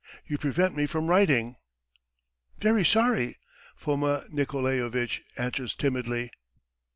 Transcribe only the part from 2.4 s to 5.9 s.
"Very sorry...." Foma Nikolaevitch answers